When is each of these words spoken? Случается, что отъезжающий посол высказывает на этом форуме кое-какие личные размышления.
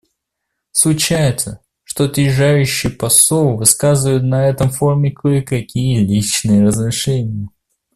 Случается, 0.71 1.59
что 1.83 2.05
отъезжающий 2.05 2.89
посол 2.89 3.55
высказывает 3.57 4.23
на 4.23 4.49
этом 4.49 4.71
форуме 4.71 5.11
кое-какие 5.11 5.99
личные 6.03 6.65
размышления. 6.65 7.49